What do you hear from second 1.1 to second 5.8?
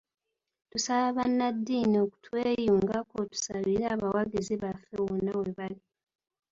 bannaddiini okutweyungako tusabire abawagizi baffe wonna webali.